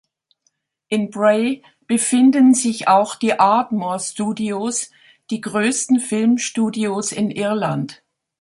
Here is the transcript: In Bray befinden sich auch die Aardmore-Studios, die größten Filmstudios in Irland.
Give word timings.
In 0.89 1.11
Bray 1.11 1.61
befinden 1.85 2.55
sich 2.55 2.87
auch 2.87 3.13
die 3.13 3.39
Aardmore-Studios, 3.39 4.89
die 5.29 5.41
größten 5.41 5.99
Filmstudios 5.99 7.11
in 7.11 7.29
Irland. 7.29 8.01